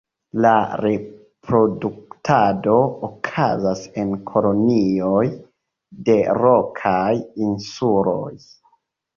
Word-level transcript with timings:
La 0.43 0.51
reproduktado 0.83 2.77
okazas 3.09 3.83
en 4.05 4.15
kolonioj 4.31 5.23
de 6.09 6.17
rokaj 6.43 7.15
insuloj. 7.51 8.29